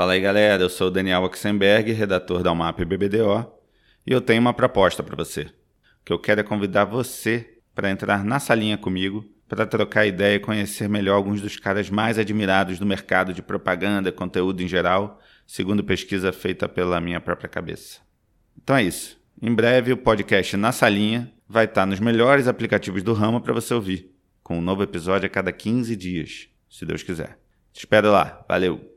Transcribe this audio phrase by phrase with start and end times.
[0.00, 3.46] Fala aí galera, eu sou o Daniel Oxenberg, redator da UMAP BBDO,
[4.06, 5.42] e eu tenho uma proposta para você.
[5.42, 10.36] O que eu quero é convidar você para entrar na salinha comigo para trocar ideia
[10.36, 15.20] e conhecer melhor alguns dos caras mais admirados do mercado de propaganda, conteúdo em geral,
[15.46, 18.00] segundo pesquisa feita pela minha própria cabeça.
[18.56, 19.20] Então é isso.
[19.42, 23.74] Em breve o podcast Na Salinha vai estar nos melhores aplicativos do ramo para você
[23.74, 24.10] ouvir,
[24.42, 27.38] com um novo episódio a cada 15 dias, se Deus quiser.
[27.70, 28.42] Te espero lá.
[28.48, 28.89] Valeu!